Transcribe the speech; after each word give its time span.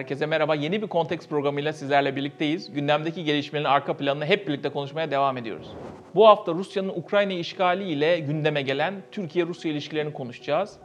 Herkese 0.00 0.26
merhaba. 0.26 0.54
Yeni 0.54 0.82
bir 0.82 0.86
konteks 0.86 1.26
programıyla 1.26 1.72
sizlerle 1.72 2.16
birlikteyiz. 2.16 2.72
Gündemdeki 2.72 3.24
gelişmelerin 3.24 3.68
arka 3.68 3.96
planını 3.96 4.26
hep 4.26 4.48
birlikte 4.48 4.68
konuşmaya 4.68 5.10
devam 5.10 5.36
ediyoruz. 5.36 5.70
Bu 6.14 6.26
hafta 6.26 6.52
Rusya'nın 6.52 6.88
Ukrayna 6.88 7.32
işgali 7.32 7.90
ile 7.90 8.18
gündeme 8.18 8.62
gelen 8.62 8.94
Türkiye-Rusya 9.12 9.72
ilişkilerini 9.72 10.12
konuşacağız. 10.12 10.78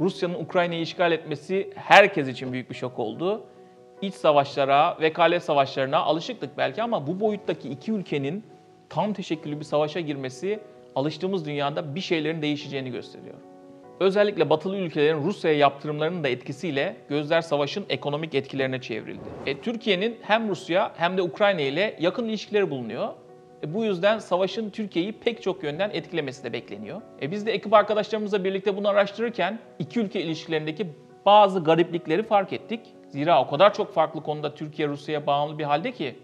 Rusya'nın 0.00 0.34
Ukrayna'yı 0.34 0.80
işgal 0.80 1.12
etmesi 1.12 1.70
herkes 1.74 2.28
için 2.28 2.52
büyük 2.52 2.70
bir 2.70 2.74
şok 2.74 2.98
oldu. 2.98 3.44
İç 4.02 4.14
savaşlara, 4.14 4.96
vekalet 5.00 5.42
savaşlarına 5.42 5.98
alışıktık 5.98 6.58
belki 6.58 6.82
ama 6.82 7.06
bu 7.06 7.20
boyuttaki 7.20 7.68
iki 7.68 7.92
ülkenin 7.92 8.44
tam 8.88 9.12
teşekküllü 9.12 9.60
bir 9.60 9.64
savaşa 9.64 10.00
girmesi 10.00 10.60
alıştığımız 10.94 11.46
dünyada 11.46 11.94
bir 11.94 12.00
şeylerin 12.00 12.42
değişeceğini 12.42 12.90
gösteriyor. 12.90 13.36
Özellikle 14.00 14.50
batılı 14.50 14.76
ülkelerin 14.76 15.24
Rusya'ya 15.24 15.58
yaptırımlarının 15.58 16.24
da 16.24 16.28
etkisiyle 16.28 16.96
gözler 17.08 17.40
savaşın 17.40 17.84
ekonomik 17.88 18.34
etkilerine 18.34 18.80
çevrildi. 18.80 19.20
E, 19.46 19.60
Türkiye'nin 19.60 20.18
hem 20.22 20.48
Rusya 20.48 20.92
hem 20.96 21.16
de 21.16 21.22
Ukrayna 21.22 21.60
ile 21.60 21.96
yakın 22.00 22.28
ilişkileri 22.28 22.70
bulunuyor. 22.70 23.08
E, 23.62 23.74
bu 23.74 23.84
yüzden 23.84 24.18
savaşın 24.18 24.70
Türkiye'yi 24.70 25.12
pek 25.12 25.42
çok 25.42 25.62
yönden 25.62 25.90
etkilemesi 25.90 26.44
de 26.44 26.52
bekleniyor. 26.52 27.02
E, 27.22 27.30
biz 27.30 27.46
de 27.46 27.52
ekip 27.52 27.74
arkadaşlarımızla 27.74 28.44
birlikte 28.44 28.76
bunu 28.76 28.88
araştırırken 28.88 29.58
iki 29.78 30.00
ülke 30.00 30.20
ilişkilerindeki 30.22 30.86
bazı 31.26 31.64
gariplikleri 31.64 32.22
fark 32.22 32.52
ettik. 32.52 32.80
Zira 33.08 33.42
o 33.42 33.50
kadar 33.50 33.74
çok 33.74 33.94
farklı 33.94 34.22
konuda 34.22 34.54
Türkiye 34.54 34.88
Rusya'ya 34.88 35.26
bağımlı 35.26 35.58
bir 35.58 35.64
halde 35.64 35.92
ki 35.92 36.14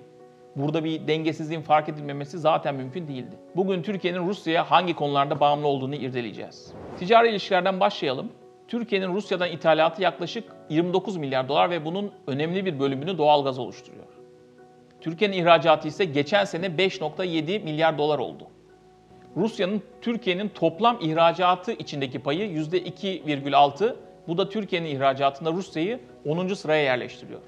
burada 0.57 0.85
bir 0.85 1.07
dengesizliğin 1.07 1.63
fark 1.63 1.89
edilmemesi 1.89 2.39
zaten 2.39 2.75
mümkün 2.75 3.09
değildi. 3.09 3.37
Bugün 3.57 3.83
Türkiye'nin 3.83 4.29
Rusya'ya 4.29 4.71
hangi 4.71 4.95
konularda 4.95 5.41
bağımlı 5.41 5.67
olduğunu 5.67 5.95
irdeleyeceğiz. 5.95 6.73
Ticari 6.99 7.29
ilişkilerden 7.29 7.81
başlayalım. 7.81 8.33
Türkiye'nin 8.69 9.15
Rusya'dan 9.15 9.49
ithalatı 9.49 10.03
yaklaşık 10.03 10.45
29 10.69 11.17
milyar 11.17 11.49
dolar 11.49 11.71
ve 11.71 11.85
bunun 11.85 12.13
önemli 12.27 12.67
bir 12.67 12.81
bölümünü 12.81 13.19
doğalgaz 13.19 13.59
oluşturuyor. 13.59 14.07
Türkiye'nin 15.01 15.37
ihracatı 15.37 15.89
ise 15.89 16.05
geçen 16.05 16.45
sene 16.45 16.67
5.7 16.67 17.65
milyar 17.65 17.99
dolar 17.99 18.19
oldu. 18.19 18.47
Rusya'nın 19.37 19.83
Türkiye'nin 20.03 20.49
toplam 20.49 20.99
ihracatı 21.01 21.73
içindeki 21.73 22.19
payı 22.19 22.51
%2,6. 22.51 23.97
Bu 24.29 24.39
da 24.39 24.49
Türkiye'nin 24.49 24.97
ihracatında 24.97 25.53
Rusya'yı 25.53 26.01
10. 26.27 26.49
sıraya 26.49 26.83
yerleştiriyor. 26.83 27.41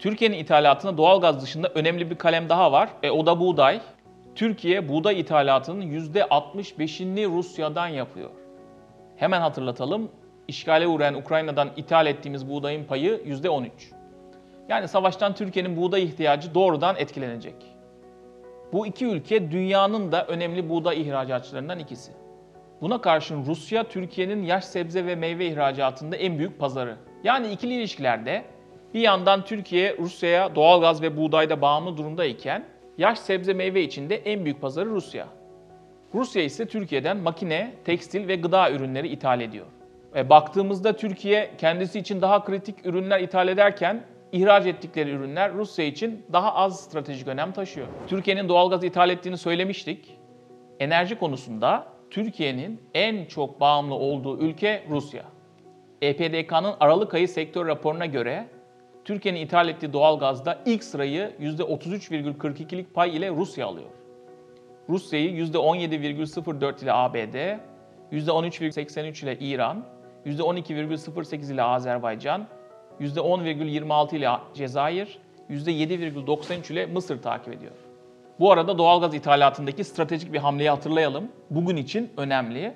Türkiye'nin 0.00 0.38
ithalatında 0.38 0.96
doğalgaz 0.96 1.42
dışında 1.42 1.68
önemli 1.68 2.10
bir 2.10 2.18
kalem 2.18 2.48
daha 2.48 2.72
var. 2.72 2.88
E, 3.02 3.10
o 3.10 3.26
da 3.26 3.40
buğday. 3.40 3.80
Türkiye 4.34 4.88
buğday 4.88 5.20
ithalatının 5.20 5.82
%65'ini 5.82 7.36
Rusya'dan 7.36 7.88
yapıyor. 7.88 8.30
Hemen 9.16 9.40
hatırlatalım. 9.40 10.10
İşgale 10.48 10.86
uğrayan 10.86 11.14
Ukrayna'dan 11.14 11.70
ithal 11.76 12.06
ettiğimiz 12.06 12.48
buğdayın 12.50 12.84
payı 12.84 13.22
%13. 13.26 13.70
Yani 14.68 14.88
savaştan 14.88 15.34
Türkiye'nin 15.34 15.76
buğday 15.76 16.04
ihtiyacı 16.04 16.54
doğrudan 16.54 16.96
etkilenecek. 16.96 17.54
Bu 18.72 18.86
iki 18.86 19.06
ülke 19.06 19.50
dünyanın 19.50 20.12
da 20.12 20.26
önemli 20.26 20.68
buğday 20.68 21.02
ihracatçılarından 21.02 21.78
ikisi. 21.78 22.12
Buna 22.80 23.00
karşın 23.00 23.46
Rusya, 23.46 23.84
Türkiye'nin 23.84 24.42
yaş 24.42 24.64
sebze 24.64 25.06
ve 25.06 25.14
meyve 25.14 25.46
ihracatında 25.46 26.16
en 26.16 26.38
büyük 26.38 26.58
pazarı. 26.58 26.96
Yani 27.24 27.52
ikili 27.52 27.74
ilişkilerde 27.74 28.44
bir 28.94 29.00
yandan 29.00 29.44
Türkiye 29.44 29.96
Rusya'ya 29.98 30.54
doğalgaz 30.54 31.02
ve 31.02 31.16
buğdayda 31.16 31.62
bağımlı 31.62 31.96
durumdayken 31.96 32.64
yaş 32.98 33.18
sebze 33.18 33.52
meyve 33.52 33.82
içinde 33.82 34.16
en 34.16 34.44
büyük 34.44 34.60
pazarı 34.60 34.90
Rusya. 34.90 35.26
Rusya 36.14 36.42
ise 36.42 36.66
Türkiye'den 36.66 37.16
makine, 37.16 37.72
tekstil 37.84 38.28
ve 38.28 38.36
gıda 38.36 38.70
ürünleri 38.70 39.08
ithal 39.08 39.40
ediyor. 39.40 39.66
E, 40.16 40.30
baktığımızda 40.30 40.96
Türkiye 40.96 41.50
kendisi 41.58 41.98
için 41.98 42.22
daha 42.22 42.44
kritik 42.44 42.86
ürünler 42.86 43.20
ithal 43.20 43.48
ederken 43.48 44.04
ihraç 44.32 44.66
ettikleri 44.66 45.10
ürünler 45.10 45.54
Rusya 45.54 45.84
için 45.84 46.26
daha 46.32 46.54
az 46.54 46.80
stratejik 46.80 47.28
önem 47.28 47.52
taşıyor. 47.52 47.86
Türkiye'nin 48.06 48.48
doğalgaz 48.48 48.84
ithal 48.84 49.10
ettiğini 49.10 49.36
söylemiştik. 49.36 50.18
Enerji 50.80 51.18
konusunda 51.18 51.86
Türkiye'nin 52.10 52.80
en 52.94 53.24
çok 53.24 53.60
bağımlı 53.60 53.94
olduğu 53.94 54.38
ülke 54.38 54.82
Rusya. 54.90 55.22
EPDK'nın 56.02 56.74
Aralık 56.80 57.14
ayı 57.14 57.28
sektör 57.28 57.66
raporuna 57.66 58.06
göre 58.06 58.46
Türkiye'nin 59.10 59.40
ithal 59.40 59.68
ettiği 59.68 59.92
doğalgazda 59.92 60.58
ilk 60.66 60.84
sırayı 60.84 61.32
%33,42'lik 61.40 62.94
pay 62.94 63.16
ile 63.16 63.30
Rusya 63.30 63.66
alıyor. 63.66 63.88
Rusya'yı 64.88 65.30
%17,04 65.30 66.82
ile 66.82 66.92
ABD, 66.92 67.58
%13,83 68.12 69.24
ile 69.24 69.38
İran, 69.38 69.84
%12,08 70.26 71.52
ile 71.52 71.62
Azerbaycan, 71.62 72.46
%10,26 73.00 74.16
ile 74.16 74.30
Cezayir, 74.54 75.18
%7,93 75.50 76.72
ile 76.72 76.86
Mısır 76.86 77.22
takip 77.22 77.54
ediyor. 77.54 77.72
Bu 78.40 78.52
arada 78.52 78.78
doğalgaz 78.78 79.14
ithalatındaki 79.14 79.84
stratejik 79.84 80.32
bir 80.32 80.38
hamleyi 80.38 80.70
hatırlayalım. 80.70 81.28
Bugün 81.50 81.76
için 81.76 82.10
önemli. 82.16 82.74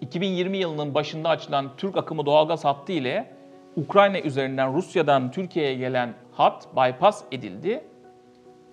2020 0.00 0.56
yılının 0.56 0.94
başında 0.94 1.28
açılan 1.28 1.70
Türk 1.76 1.96
akımı 1.96 2.26
doğalgaz 2.26 2.64
hattı 2.64 2.92
ile 2.92 3.33
Ukrayna 3.76 4.20
üzerinden 4.20 4.74
Rusya'dan 4.74 5.30
Türkiye'ye 5.30 5.74
gelen 5.74 6.14
hat 6.32 6.68
bypass 6.76 7.24
edildi. 7.32 7.84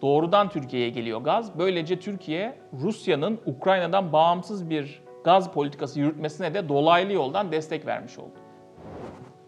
Doğrudan 0.01 0.49
Türkiye'ye 0.49 0.89
geliyor 0.89 1.21
gaz. 1.21 1.59
Böylece 1.59 1.99
Türkiye 1.99 2.57
Rusya'nın 2.81 3.39
Ukrayna'dan 3.45 4.13
bağımsız 4.13 4.69
bir 4.69 5.01
gaz 5.23 5.51
politikası 5.51 5.99
yürütmesine 5.99 6.53
de 6.53 6.69
dolaylı 6.69 7.13
yoldan 7.13 7.51
destek 7.51 7.85
vermiş 7.85 8.19
oldu. 8.19 8.33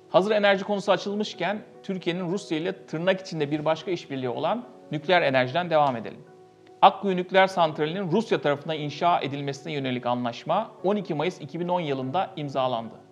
Hazır 0.09 0.31
enerji 0.31 0.63
konusu 0.63 0.91
açılmışken 0.91 1.59
Türkiye'nin 1.83 2.31
Rusya 2.31 2.57
ile 2.57 2.85
tırnak 2.85 3.21
içinde 3.21 3.51
bir 3.51 3.65
başka 3.65 3.91
işbirliği 3.91 4.29
olan 4.29 4.65
nükleer 4.91 5.21
enerjiden 5.21 5.69
devam 5.69 5.95
edelim. 5.95 6.19
Akkuyu 6.81 7.17
Nükleer 7.17 7.47
Santrali'nin 7.47 8.11
Rusya 8.11 8.41
tarafından 8.41 8.77
inşa 8.77 9.19
edilmesine 9.19 9.73
yönelik 9.73 10.05
anlaşma 10.05 10.71
12 10.83 11.13
Mayıs 11.13 11.41
2010 11.41 11.79
yılında 11.79 12.29
imzalandı. 12.35 13.02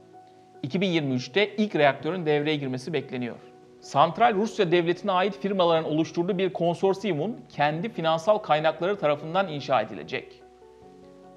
2023'te 0.64 1.56
ilk 1.56 1.76
reaktörün 1.76 2.26
devreye 2.26 2.56
girmesi 2.56 2.94
bekleniyor. 2.94 3.36
Santral 3.80 4.34
Rusya 4.34 4.72
devletine 4.72 5.12
ait 5.12 5.40
firmaların 5.40 5.92
oluşturduğu 5.92 6.38
bir 6.38 6.54
konsorsiyumun 6.54 7.38
kendi 7.50 7.90
finansal 7.90 8.38
kaynakları 8.38 9.00
tarafından 9.00 9.48
inşa 9.48 9.82
edilecek. 9.82 10.42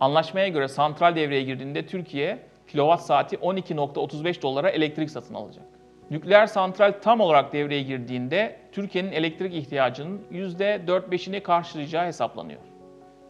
Anlaşmaya 0.01 0.49
göre 0.49 0.69
santral 0.69 1.17
devreye 1.17 1.43
girdiğinde 1.43 1.87
Türkiye 1.87 2.39
kilowatt 2.69 3.03
saati 3.03 3.37
12.35 3.37 4.43
dolara 4.43 4.71
elektrik 4.71 5.11
satın 5.11 5.35
alacak. 5.35 5.65
Nükleer 6.11 6.47
santral 6.47 6.93
tam 7.03 7.21
olarak 7.21 7.53
devreye 7.53 7.83
girdiğinde 7.83 8.57
Türkiye'nin 8.73 9.13
elektrik 9.13 9.55
ihtiyacının 9.55 10.21
%4-5'ini 10.33 11.41
karşılayacağı 11.41 12.07
hesaplanıyor. 12.07 12.61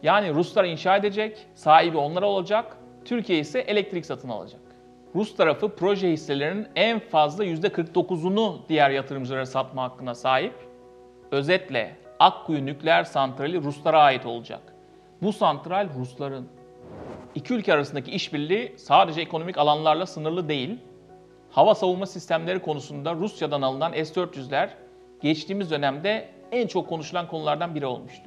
Yani 0.03 0.33
Ruslar 0.33 0.65
inşa 0.65 0.97
edecek, 0.97 1.47
sahibi 1.53 1.97
onlar 1.97 2.21
olacak, 2.21 2.77
Türkiye 3.05 3.39
ise 3.39 3.59
elektrik 3.59 4.05
satın 4.05 4.29
alacak. 4.29 4.64
Rus 5.15 5.35
tarafı 5.35 5.75
proje 5.75 6.11
hisselerinin 6.11 6.67
en 6.75 6.99
fazla 6.99 7.45
%49'unu 7.45 8.57
diğer 8.69 8.89
yatırımcılara 8.89 9.45
satma 9.45 9.83
hakkına 9.83 10.15
sahip. 10.15 10.53
Özetle 11.31 11.95
Akkuyu 12.19 12.65
nükleer 12.65 13.03
santrali 13.03 13.63
Ruslara 13.63 14.01
ait 14.01 14.25
olacak. 14.25 14.61
Bu 15.21 15.33
santral 15.33 15.89
Rusların. 15.99 16.47
İki 17.35 17.53
ülke 17.53 17.73
arasındaki 17.73 18.11
işbirliği 18.11 18.73
sadece 18.77 19.21
ekonomik 19.21 19.57
alanlarla 19.57 20.05
sınırlı 20.05 20.49
değil. 20.49 20.77
Hava 21.51 21.75
savunma 21.75 22.05
sistemleri 22.05 22.59
konusunda 22.59 23.15
Rusya'dan 23.15 23.61
alınan 23.61 23.91
S-400'ler 23.91 24.69
geçtiğimiz 25.21 25.71
dönemde 25.71 26.29
en 26.51 26.67
çok 26.67 26.89
konuşulan 26.89 27.27
konulardan 27.27 27.75
biri 27.75 27.85
olmuştu. 27.85 28.23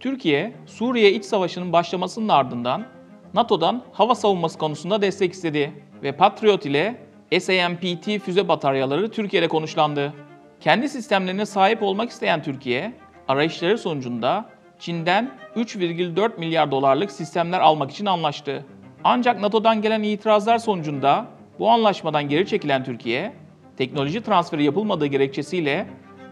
Türkiye, 0.00 0.52
Suriye 0.66 1.12
iç 1.12 1.24
savaşının 1.24 1.72
başlamasının 1.72 2.28
ardından 2.28 2.86
NATO'dan 3.34 3.82
hava 3.92 4.14
savunması 4.14 4.58
konusunda 4.58 5.02
destek 5.02 5.32
istedi 5.32 5.72
ve 6.02 6.12
Patriot 6.12 6.66
ile 6.66 6.96
SAMPT 7.40 8.24
füze 8.24 8.48
bataryaları 8.48 9.10
Türkiye'de 9.10 9.48
konuşlandı. 9.48 10.12
Kendi 10.60 10.88
sistemlerine 10.88 11.46
sahip 11.46 11.82
olmak 11.82 12.10
isteyen 12.10 12.42
Türkiye, 12.42 12.92
arayışları 13.28 13.78
sonucunda 13.78 14.44
Çin'den 14.78 15.30
3,4 15.56 16.38
milyar 16.38 16.70
dolarlık 16.70 17.12
sistemler 17.12 17.60
almak 17.60 17.90
için 17.90 18.06
anlaştı. 18.06 18.64
Ancak 19.04 19.40
NATO'dan 19.40 19.82
gelen 19.82 20.02
itirazlar 20.02 20.58
sonucunda 20.58 21.26
bu 21.58 21.70
anlaşmadan 21.70 22.28
geri 22.28 22.46
çekilen 22.46 22.84
Türkiye, 22.84 23.32
teknoloji 23.76 24.22
transferi 24.22 24.64
yapılmadığı 24.64 25.06
gerekçesiyle 25.06 25.86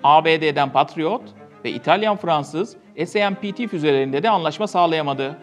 ABD'den 0.04 0.72
Patriot 0.72 1.22
ve 1.64 1.70
İtalyan-Fransız 1.70 2.76
SAMPT 3.06 3.68
füzelerinde 3.68 4.22
de 4.22 4.30
anlaşma 4.30 4.66
sağlayamadı. 4.66 5.38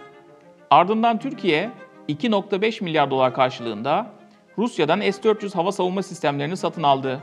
Ardından 0.69 1.19
Türkiye 1.19 1.69
2.5 2.09 2.83
milyar 2.83 3.11
dolar 3.11 3.33
karşılığında 3.33 4.11
Rusya'dan 4.57 4.99
S-400 5.01 5.55
hava 5.55 5.71
savunma 5.71 6.03
sistemlerini 6.03 6.57
satın 6.57 6.83
aldı. 6.83 7.19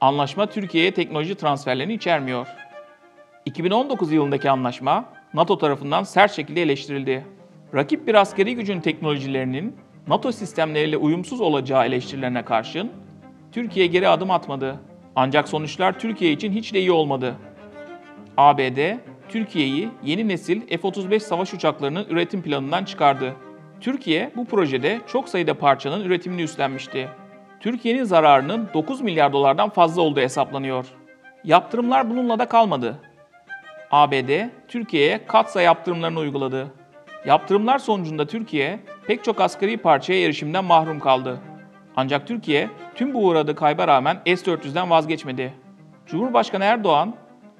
Anlaşma 0.00 0.46
Türkiye'ye 0.46 0.94
teknoloji 0.94 1.34
transferlerini 1.34 1.94
içermiyor. 1.94 2.48
2019 3.44 4.12
yılındaki 4.12 4.50
anlaşma 4.50 5.04
NATO 5.34 5.58
tarafından 5.58 6.02
sert 6.02 6.32
şekilde 6.32 6.62
eleştirildi. 6.62 7.26
Rakip 7.74 8.06
bir 8.06 8.14
askeri 8.14 8.54
gücün 8.54 8.80
teknolojilerinin 8.80 9.76
NATO 10.08 10.32
sistemleriyle 10.32 10.96
uyumsuz 10.96 11.40
olacağı 11.40 11.86
eleştirilerine 11.86 12.44
karşın 12.44 12.92
Türkiye 13.52 13.86
geri 13.86 14.08
adım 14.08 14.30
atmadı. 14.30 14.80
Ancak 15.16 15.48
sonuçlar 15.48 15.98
Türkiye 15.98 16.32
için 16.32 16.52
hiç 16.52 16.74
de 16.74 16.80
iyi 16.80 16.92
olmadı. 16.92 17.34
ABD, 18.36 18.78
Türkiye'yi 19.28 19.88
yeni 20.02 20.28
nesil 20.28 20.66
F-35 20.66 21.20
savaş 21.20 21.54
uçaklarının 21.54 22.06
üretim 22.08 22.42
planından 22.42 22.84
çıkardı. 22.84 23.34
Türkiye 23.80 24.30
bu 24.36 24.44
projede 24.44 25.00
çok 25.06 25.28
sayıda 25.28 25.54
parçanın 25.54 26.04
üretimini 26.04 26.42
üstlenmişti. 26.42 27.08
Türkiye'nin 27.60 28.04
zararının 28.04 28.68
9 28.74 29.00
milyar 29.00 29.32
dolardan 29.32 29.68
fazla 29.70 30.02
olduğu 30.02 30.20
hesaplanıyor. 30.20 30.86
Yaptırımlar 31.44 32.10
bununla 32.10 32.38
da 32.38 32.48
kalmadı. 32.48 32.98
ABD, 33.90 34.48
Türkiye'ye 34.68 35.26
katsa 35.26 35.62
yaptırımlarını 35.62 36.18
uyguladı. 36.18 36.72
Yaptırımlar 37.26 37.78
sonucunda 37.78 38.26
Türkiye 38.26 38.80
pek 39.06 39.24
çok 39.24 39.40
askeri 39.40 39.76
parçaya 39.76 40.24
erişimden 40.24 40.64
mahrum 40.64 41.00
kaldı. 41.00 41.40
Ancak 41.96 42.26
Türkiye 42.26 42.70
tüm 42.94 43.14
bu 43.14 43.26
uğradığı 43.26 43.54
kayba 43.54 43.88
rağmen 43.88 44.16
S-400'den 44.26 44.90
vazgeçmedi. 44.90 45.54
Cumhurbaşkanı 46.06 46.64
Erdoğan 46.64 47.14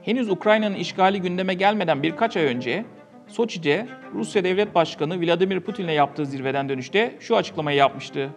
henüz 0.06 0.30
Ukrayna'nın 0.30 0.74
işgali 0.74 1.20
gündeme 1.20 1.54
gelmeden 1.54 2.02
birkaç 2.02 2.36
ay 2.36 2.44
önce 2.44 2.84
Soçi'de 3.28 3.86
Rusya 4.14 4.44
Devlet 4.44 4.74
Başkanı 4.74 5.20
Vladimir 5.20 5.60
Putin'le 5.60 5.88
yaptığı 5.88 6.26
zirveden 6.26 6.68
dönüşte 6.68 7.16
şu 7.20 7.36
açıklamayı 7.36 7.78
yapmıştı. 7.78 8.30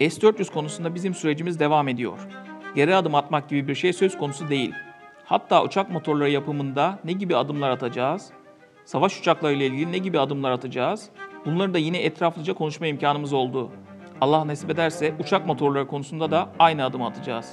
S-400 0.00 0.52
konusunda 0.52 0.94
bizim 0.94 1.14
sürecimiz 1.14 1.60
devam 1.60 1.88
ediyor. 1.88 2.18
Geri 2.74 2.96
adım 2.96 3.14
atmak 3.14 3.48
gibi 3.48 3.68
bir 3.68 3.74
şey 3.74 3.92
söz 3.92 4.18
konusu 4.18 4.48
değil. 4.48 4.72
Hatta 5.24 5.64
uçak 5.64 5.90
motorları 5.90 6.30
yapımında 6.30 6.98
ne 7.04 7.12
gibi 7.12 7.36
adımlar 7.36 7.70
atacağız, 7.70 8.30
savaş 8.84 9.20
uçaklarıyla 9.20 9.66
ilgili 9.66 9.92
ne 9.92 9.98
gibi 9.98 10.20
adımlar 10.20 10.50
atacağız, 10.50 11.10
bunları 11.46 11.74
da 11.74 11.78
yine 11.78 11.98
etraflıca 11.98 12.54
konuşma 12.54 12.86
imkanımız 12.86 13.32
oldu. 13.32 13.70
Allah 14.20 14.46
nasip 14.46 14.70
ederse 14.70 15.14
uçak 15.20 15.46
motorları 15.46 15.86
konusunda 15.86 16.30
da 16.30 16.48
aynı 16.58 16.84
adım 16.84 17.02
atacağız. 17.02 17.52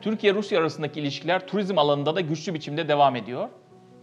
Türkiye-Rusya 0.00 0.60
arasındaki 0.60 1.00
ilişkiler 1.00 1.46
turizm 1.46 1.78
alanında 1.78 2.16
da 2.16 2.20
güçlü 2.20 2.54
biçimde 2.54 2.88
devam 2.88 3.16
ediyor. 3.16 3.48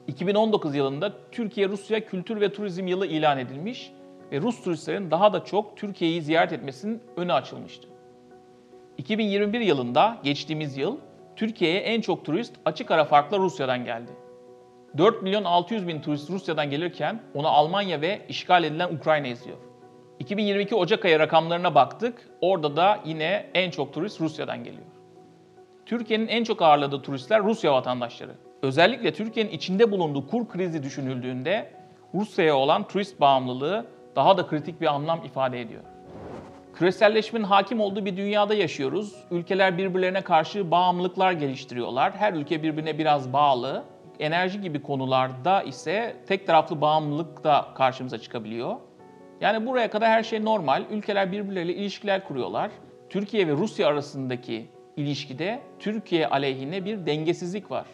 2019 0.08 0.76
yılında 0.76 1.14
Türkiye-Rusya 1.32 2.06
Kültür 2.06 2.42
ve 2.42 2.54
Turizm 2.54 2.88
Yılı 2.88 3.08
ilan 3.08 3.38
edilmiş 3.38 3.92
ve 4.32 4.42
Rus 4.42 4.64
turistlerin 4.64 5.12
daha 5.12 5.34
da 5.34 5.46
çok 5.46 5.78
Türkiye'yi 5.78 6.22
ziyaret 6.22 6.54
etmesinin 6.54 7.02
önü 7.18 7.34
açılmıştı. 7.34 7.88
2021 8.98 9.60
yılında, 9.60 10.18
geçtiğimiz 10.24 10.78
yıl, 10.78 10.98
Türkiye'ye 11.36 11.80
en 11.80 12.02
çok 12.02 12.26
turist 12.26 12.56
açık 12.66 12.92
ara 12.92 13.06
farkla 13.06 13.38
Rusya'dan 13.38 13.86
geldi. 13.86 14.12
4 14.98 15.22
milyon 15.22 15.44
600 15.44 15.88
bin 15.88 16.02
turist 16.02 16.30
Rusya'dan 16.30 16.70
gelirken 16.70 17.22
onu 17.34 17.48
Almanya 17.48 18.02
ve 18.02 18.22
işgal 18.30 18.64
edilen 18.64 18.94
Ukrayna 18.94 19.28
izliyor. 19.28 19.58
2022 20.20 20.76
Ocak 20.76 21.06
ayı 21.06 21.20
rakamlarına 21.20 21.76
baktık. 21.76 22.30
Orada 22.42 22.78
da 22.78 23.00
yine 23.06 23.46
en 23.54 23.72
çok 23.72 23.94
turist 23.94 24.22
Rusya'dan 24.22 24.64
geliyor. 24.64 24.95
Türkiye'nin 25.86 26.28
en 26.28 26.44
çok 26.44 26.62
ağırladığı 26.62 27.02
turistler 27.02 27.44
Rusya 27.44 27.74
vatandaşları. 27.74 28.32
Özellikle 28.62 29.14
Türkiye'nin 29.14 29.52
içinde 29.52 29.92
bulunduğu 29.92 30.28
kur 30.28 30.48
krizi 30.48 30.84
düşünüldüğünde 30.84 31.72
Rusya'ya 32.14 32.56
olan 32.56 32.88
turist 32.88 33.22
bağımlılığı 33.22 33.86
daha 34.16 34.38
da 34.38 34.48
kritik 34.48 34.82
bir 34.82 34.86
anlam 34.86 35.26
ifade 35.26 35.62
ediyor. 35.62 35.82
Küreselleşmenin 36.74 37.44
hakim 37.44 37.80
olduğu 37.80 38.06
bir 38.06 38.18
dünyada 38.18 38.54
yaşıyoruz. 38.54 39.16
Ülkeler 39.32 39.78
birbirlerine 39.78 40.22
karşı 40.22 40.72
bağımlılıklar 40.72 41.32
geliştiriyorlar. 41.32 42.16
Her 42.16 42.34
ülke 42.34 42.64
birbirine 42.64 42.98
biraz 42.98 43.34
bağlı. 43.34 43.84
Enerji 44.20 44.62
gibi 44.62 44.82
konularda 44.82 45.64
ise 45.64 46.16
tek 46.28 46.48
taraflı 46.48 46.82
bağımlılık 46.82 47.44
da 47.44 47.66
karşımıza 47.76 48.18
çıkabiliyor. 48.18 48.76
Yani 49.42 49.68
buraya 49.68 49.90
kadar 49.90 50.10
her 50.10 50.24
şey 50.24 50.46
normal. 50.46 50.84
Ülkeler 50.92 51.32
birbirleriyle 51.32 51.76
ilişkiler 51.76 52.28
kuruyorlar. 52.28 52.72
Türkiye 53.10 53.48
ve 53.48 53.52
Rusya 53.52 53.88
arasındaki 53.88 54.68
ilişkide 54.98 55.62
Türkiye 55.80 56.28
aleyhine 56.28 56.86
bir 56.86 57.06
dengesizlik 57.06 57.72
var. 57.72 57.86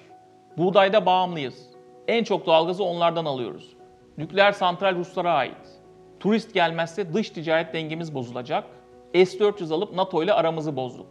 Buğdayda 0.57 1.05
bağımlıyız. 1.05 1.67
En 2.07 2.23
çok 2.23 2.45
doğalgazı 2.45 2.83
onlardan 2.83 3.25
alıyoruz. 3.25 3.75
Nükleer 4.17 4.51
santral 4.51 4.95
Ruslara 4.95 5.33
ait. 5.33 5.81
Turist 6.19 6.53
gelmezse 6.53 7.13
dış 7.13 7.29
ticaret 7.29 7.73
dengemiz 7.73 8.15
bozulacak. 8.15 8.63
S-400 9.13 9.73
alıp 9.73 9.95
NATO 9.95 10.23
ile 10.23 10.33
aramızı 10.33 10.75
bozduk. 10.75 11.07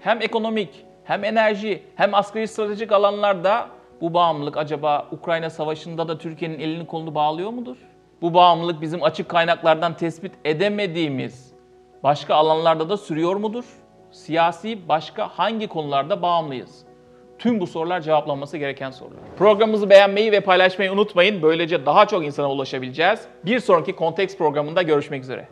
Hem 0.00 0.22
ekonomik, 0.22 0.84
hem 1.04 1.24
enerji, 1.24 1.82
hem 1.96 2.14
asgari 2.14 2.48
stratejik 2.48 2.92
alanlarda 2.92 3.68
bu 4.00 4.14
bağımlılık 4.14 4.56
acaba 4.56 5.08
Ukrayna 5.12 5.50
Savaşı'nda 5.50 6.08
da 6.08 6.18
Türkiye'nin 6.18 6.58
elini 6.58 6.86
kolunu 6.86 7.14
bağlıyor 7.14 7.50
mudur? 7.50 7.76
Bu 8.22 8.34
bağımlılık 8.34 8.80
bizim 8.80 9.02
açık 9.02 9.28
kaynaklardan 9.28 9.96
tespit 9.96 10.32
edemediğimiz 10.44 11.52
başka 12.02 12.34
alanlarda 12.34 12.88
da 12.88 12.96
sürüyor 12.96 13.36
mudur? 13.36 13.64
Siyasi 14.12 14.88
başka 14.88 15.28
hangi 15.28 15.68
konularda 15.68 16.22
bağımlıyız? 16.22 16.84
Tüm 17.38 17.60
bu 17.60 17.66
sorular 17.66 18.00
cevaplanması 18.00 18.58
gereken 18.58 18.90
sorular. 18.90 19.20
Programımızı 19.38 19.90
beğenmeyi 19.90 20.32
ve 20.32 20.40
paylaşmayı 20.40 20.92
unutmayın. 20.92 21.42
Böylece 21.42 21.86
daha 21.86 22.06
çok 22.06 22.24
insana 22.24 22.50
ulaşabileceğiz. 22.50 23.20
Bir 23.44 23.60
sonraki 23.60 23.96
Konteks 23.96 24.36
programında 24.36 24.82
görüşmek 24.82 25.22
üzere. 25.22 25.48